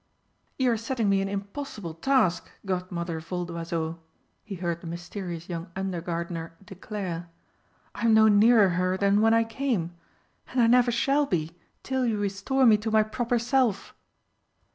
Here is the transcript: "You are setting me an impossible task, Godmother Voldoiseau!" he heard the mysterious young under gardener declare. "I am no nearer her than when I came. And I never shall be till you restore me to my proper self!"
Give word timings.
"You 0.57 0.71
are 0.71 0.77
setting 0.77 1.09
me 1.09 1.21
an 1.21 1.29
impossible 1.29 1.93
task, 1.93 2.49
Godmother 2.65 3.19
Voldoiseau!" 3.19 3.99
he 4.43 4.55
heard 4.55 4.81
the 4.81 4.87
mysterious 4.87 5.47
young 5.47 5.69
under 5.75 6.01
gardener 6.01 6.53
declare. 6.65 7.29
"I 7.93 8.05
am 8.05 8.13
no 8.15 8.27
nearer 8.27 8.69
her 8.69 8.97
than 8.97 9.21
when 9.21 9.35
I 9.35 9.43
came. 9.43 9.93
And 10.47 10.59
I 10.59 10.65
never 10.65 10.89
shall 10.89 11.27
be 11.27 11.55
till 11.83 12.07
you 12.07 12.17
restore 12.17 12.65
me 12.65 12.77
to 12.77 12.89
my 12.89 13.03
proper 13.03 13.37
self!" 13.37 13.93